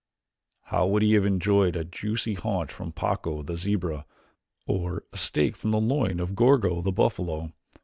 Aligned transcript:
How 0.63 0.87
he 0.87 0.89
would 0.93 1.03
have 1.13 1.25
enjoyed 1.27 1.75
a 1.75 1.83
juicy 1.85 2.33
haunch 2.33 2.71
from 2.73 2.91
Pacco, 2.91 3.43
the 3.43 3.55
zebra, 3.55 4.07
or 4.65 5.03
a 5.13 5.17
steak 5.17 5.55
from 5.55 5.69
the 5.69 5.79
loin 5.79 6.19
of 6.19 6.33
Gorgo, 6.35 6.81
the 6.81 6.91
buffalo! 6.91 7.51